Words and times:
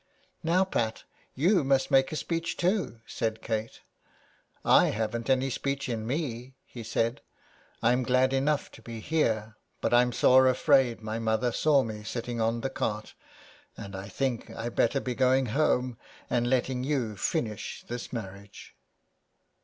"Now, 0.51 0.63
Pat, 0.65 1.03
you 1.35 1.63
must 1.63 1.91
make 1.91 2.11
a 2.11 2.15
speech, 2.15 2.57
too," 2.57 3.01
said 3.05 3.39
Kate." 3.43 3.81
I 4.81 4.87
haven't 4.87 5.29
any 5.29 5.51
speech 5.51 5.87
in 5.87 6.07
me," 6.07 6.55
he 6.65 6.81
said. 6.81 7.21
*' 7.51 7.83
I'm 7.83 8.01
glad 8.01 8.33
enough 8.33 8.71
to 8.71 8.81
be 8.81 8.99
here; 8.99 9.57
but 9.79 9.93
I'm 9.93 10.11
sore 10.11 10.47
afraid 10.47 11.01
my 11.03 11.19
mother 11.19 11.51
76 11.51 11.59
SOME 11.63 11.85
PARISHIONERS. 11.87 11.99
saw 12.07 12.15
me 12.15 12.21
sitting 12.21 12.41
on 12.41 12.61
the 12.61 12.69
car, 12.71 13.03
and 13.77 13.95
I 13.95 14.07
think 14.07 14.49
I 14.49 14.63
had 14.63 14.75
better 14.75 14.99
be 14.99 15.13
going 15.13 15.45
home 15.45 15.99
and 16.31 16.49
letting 16.49 16.83
you 16.83 17.15
finish 17.15 17.83
this 17.87 18.11
marriage." 18.11 18.75